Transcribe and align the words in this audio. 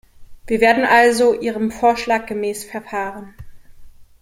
Wir 0.47 0.61
werden 0.61 0.83
also 0.83 1.39
Ihrem 1.39 1.69
Vorschlag 1.71 2.25
gemäß 2.25 2.63
verfahren. 2.63 3.35